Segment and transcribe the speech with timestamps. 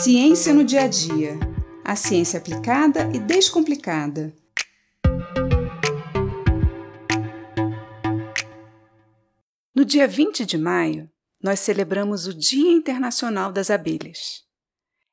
[0.00, 1.36] Ciência no dia a dia.
[1.84, 4.32] A ciência aplicada e descomplicada.
[9.74, 11.10] No dia 20 de maio,
[11.42, 14.44] nós celebramos o Dia Internacional das Abelhas.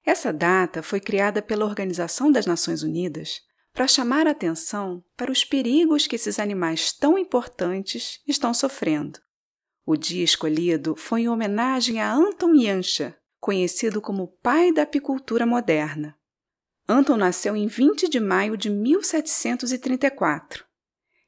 [0.06, 3.42] Essa data foi criada pela Organização das Nações Unidas
[3.74, 9.20] para chamar a atenção para os perigos que esses animais tão importantes estão sofrendo.
[9.83, 16.18] O dia escolhido foi em homenagem a Anton Janša, conhecido como pai da apicultura moderna.
[16.90, 20.66] Anton nasceu em 20 de maio de 1734.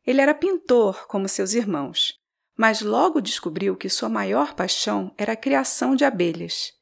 [0.04, 2.16] Ele era pintor, como seus irmãos,
[2.58, 6.74] mas logo descobriu que sua maior paixão era a criação de abelhas,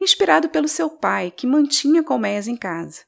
[0.00, 3.02] inspirado pelo seu pai, que mantinha colmeias em casa.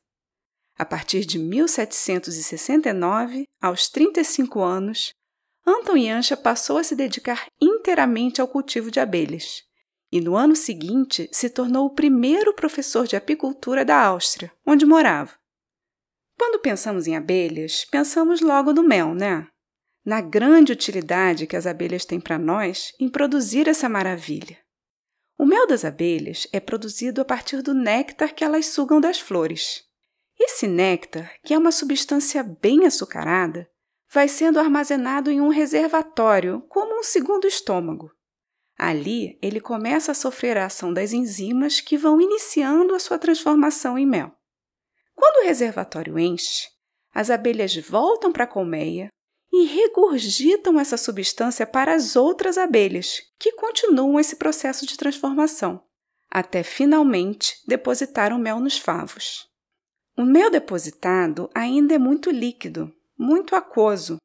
[0.77, 5.13] A partir de 1769, aos 35 anos,
[5.65, 9.65] Anton Janša passou a se dedicar inteiramente ao cultivo de abelhas
[10.11, 15.33] e no ano seguinte se tornou o primeiro professor de apicultura da Áustria, onde morava.
[16.39, 19.49] Quando pensamos em abelhas, pensamos logo no mel, né?
[20.05, 24.59] Na grande utilidade que as abelhas têm para nós em produzir essa maravilha.
[25.39, 29.85] O mel das abelhas é produzido a partir do néctar que elas sugam das flores.
[30.39, 33.69] Esse néctar, que é uma substância bem açucarada,
[34.13, 38.16] vai sendo armazenado em um reservatório, como um segundo estômago.
[38.79, 43.99] Ali, ele começa a sofrer a ação das enzimas que vão iniciando a sua transformação
[43.99, 44.33] em mel.
[45.15, 46.69] Quando o reservatório enche,
[47.15, 49.09] as abelhas voltam para a colmeia
[49.51, 55.83] e regurgitam essa substância para as outras abelhas, que continuam esse processo de transformação,
[56.31, 59.49] até finalmente depositar o mel nos favos.
[60.15, 64.19] O mel depositado ainda é muito líquido, muito aquoso,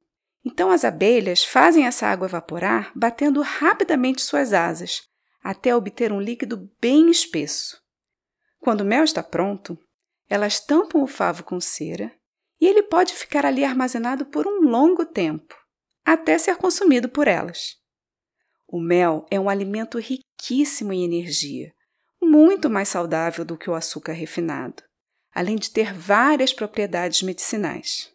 [0.44, 5.03] então as abelhas fazem essa água evaporar batendo rapidamente suas asas,
[5.44, 7.80] até obter um líquido bem espesso.
[8.59, 9.78] Quando o mel está pronto,
[10.30, 12.12] elas tampam o favo com cera
[12.59, 15.56] e ele pode ficar ali armazenado por um longo tempo,
[16.06, 17.75] até ser consumido por elas.
[18.68, 21.73] O mel é um alimento riquíssimo em energia,
[22.22, 24.84] muito mais saudável do que o açúcar refinado,
[25.34, 28.10] além de ter várias propriedades medicinais.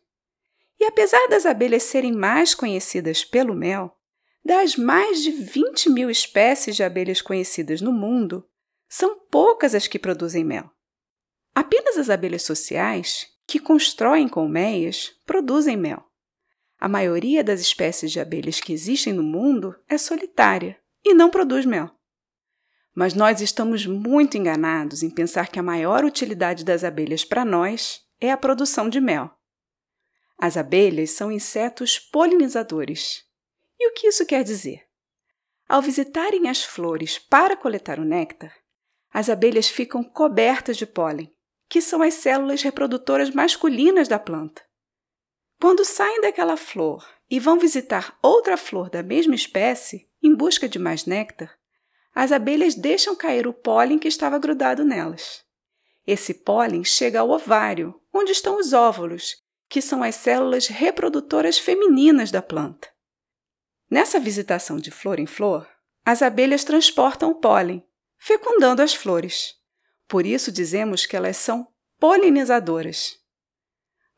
[0.86, 3.94] Apesar das abelhas serem mais conhecidas pelo mel,
[4.44, 8.46] das mais de 20 mil espécies de abelhas conhecidas no mundo,
[8.88, 10.70] são poucas as que produzem mel.
[11.54, 16.04] Apenas as abelhas sociais, que constroem colmeias, produzem mel.
[16.78, 21.66] A maioria das espécies de abelhas que existem no mundo é solitária e não produz
[21.66, 21.90] mel.
[22.94, 28.02] Mas nós estamos muito enganados em pensar que a maior utilidade das abelhas para nós
[28.20, 29.36] é a produção de mel.
[30.38, 33.24] As abelhas são insetos polinizadores.
[33.78, 34.86] E o que isso quer dizer?
[35.68, 38.54] Ao visitarem as flores para coletar o néctar,
[39.12, 41.34] as abelhas ficam cobertas de pólen,
[41.68, 44.62] que são as células reprodutoras masculinas da planta.
[45.60, 50.78] Quando saem daquela flor e vão visitar outra flor da mesma espécie em busca de
[50.78, 51.58] mais néctar,
[52.14, 55.44] as abelhas deixam cair o pólen que estava grudado nelas.
[56.06, 62.30] Esse pólen chega ao ovário, onde estão os óvulos, que são as células reprodutoras femininas
[62.30, 62.88] da planta.
[63.90, 65.68] Nessa visitação de flor em flor,
[66.04, 67.86] as abelhas transportam o pólen,
[68.18, 69.54] fecundando as flores.
[70.08, 71.66] Por isso dizemos que elas são
[71.98, 73.16] polinizadoras.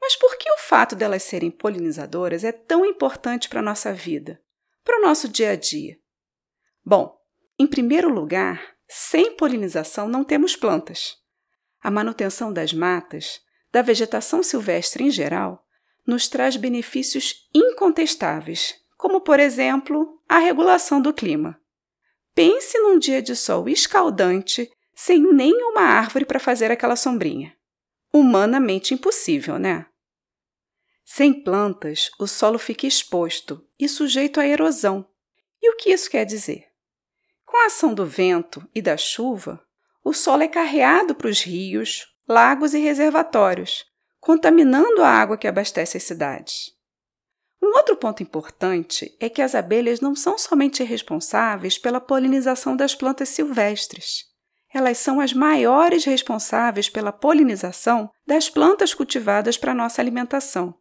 [0.01, 4.41] Mas por que o fato delas serem polinizadoras é tão importante para a nossa vida,
[4.85, 5.99] para o nosso dia a dia?
[6.85, 7.19] Bom,
[7.59, 11.17] em primeiro lugar, sem polinização não temos plantas.
[11.81, 13.41] A manutenção das matas
[13.79, 15.65] da vegetação silvestre em geral,
[16.05, 21.57] nos traz benefícios incontestáveis, como, por exemplo, a regulação do clima.
[22.35, 27.57] Pense num dia de sol escaldante sem nenhuma árvore para fazer aquela sombrinha.
[28.13, 29.87] Humanamente impossível, né?
[31.05, 35.09] Sem plantas, o solo fica exposto e sujeito à erosão.
[35.63, 36.65] E o que isso quer dizer?
[37.47, 39.65] Com a ação do vento e da chuva,
[40.03, 43.87] o solo é carreado para os rios, lagos e reservatórios,
[44.21, 46.77] contaminando a água que abastece as cidades.
[47.63, 52.95] Um outro ponto importante é que as abelhas não são somente responsáveis pela polinização das
[52.95, 54.27] plantas silvestres.
[54.73, 60.75] Elas são as maiores responsáveis pela polinização das plantas cultivadas para nossa alimentação.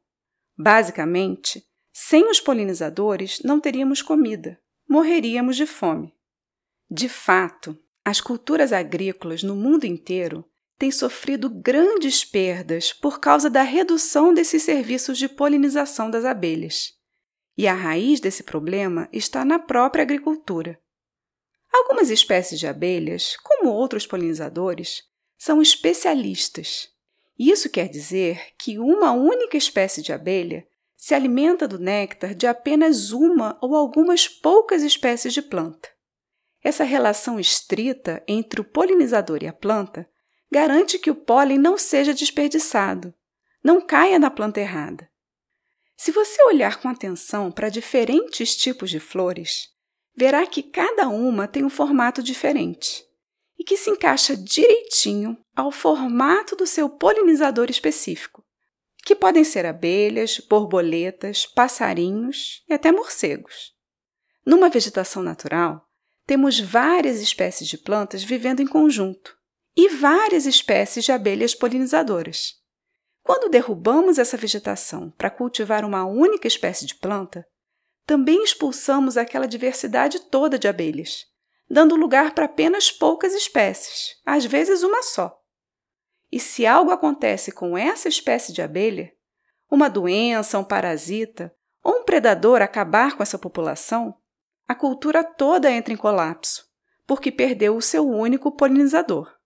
[0.57, 6.13] Basicamente, sem os polinizadores não teríamos comida, morreríamos de fome.
[6.91, 10.45] De fato, as culturas agrícolas no mundo inteiro
[10.77, 16.94] tem sofrido grandes perdas por causa da redução desses serviços de polinização das abelhas.
[17.57, 20.79] E a raiz desse problema está na própria agricultura.
[21.74, 25.03] Algumas espécies de abelhas, como outros polinizadores,
[25.38, 26.89] são especialistas.
[27.38, 33.12] Isso quer dizer que uma única espécie de abelha se alimenta do néctar de apenas
[33.12, 35.89] uma ou algumas poucas espécies de planta.
[36.63, 40.09] Essa relação estrita entre o polinizador e a planta
[40.51, 43.13] garante que o pólen não seja desperdiçado,
[43.63, 45.09] não caia na planta errada.
[45.95, 49.69] Se você olhar com atenção para diferentes tipos de flores,
[50.15, 53.03] verá que cada uma tem um formato diferente
[53.57, 58.45] e que se encaixa direitinho ao formato do seu polinizador específico,
[59.03, 63.73] que podem ser abelhas, borboletas, passarinhos e até morcegos.
[64.45, 65.85] Numa vegetação natural,
[66.25, 69.37] temos várias espécies de plantas vivendo em conjunto
[69.77, 72.56] e várias espécies de abelhas polinizadoras.
[73.21, 77.47] Quando derrubamos essa vegetação para cultivar uma única espécie de planta,
[78.03, 81.27] também expulsamos aquela diversidade toda de abelhas,
[81.69, 85.39] dando lugar para apenas poucas espécies, às vezes uma só.
[86.31, 89.13] E se algo acontece com essa espécie de abelha,
[89.69, 91.53] uma doença, um parasita
[91.83, 94.15] ou um predador acabar com essa população,
[94.68, 96.65] a cultura toda entra em colapso,
[97.06, 99.37] porque perdeu o seu único polinizador.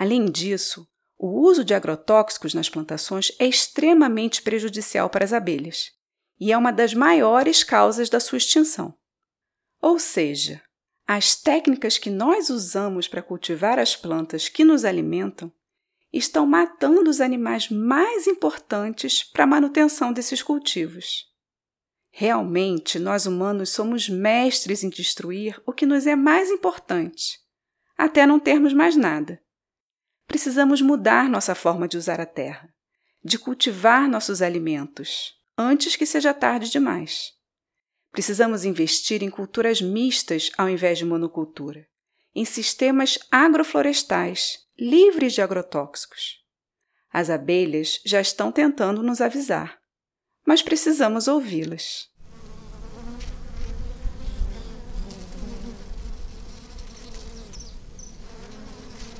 [0.00, 0.88] Além disso,
[1.18, 5.92] o uso de agrotóxicos nas plantações é extremamente prejudicial para as abelhas
[6.40, 8.94] e é uma das maiores causas da sua extinção.
[9.78, 10.62] Ou seja,
[11.06, 15.52] as técnicas que nós usamos para cultivar as plantas que nos alimentam
[16.10, 21.26] estão matando os animais mais importantes para a manutenção desses cultivos.
[22.10, 27.38] Realmente, nós humanos somos mestres em destruir o que nos é mais importante,
[27.98, 29.38] até não termos mais nada
[30.30, 32.72] precisamos mudar nossa forma de usar a terra,
[33.22, 37.32] de cultivar nossos alimentos, antes que seja tarde demais.
[38.12, 41.84] Precisamos investir em culturas mistas ao invés de monocultura,
[42.32, 46.38] em sistemas agroflorestais livres de agrotóxicos.
[47.12, 49.80] As abelhas já estão tentando nos avisar,
[50.46, 52.08] mas precisamos ouvi-las.